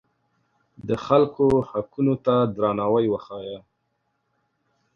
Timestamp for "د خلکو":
0.87-1.45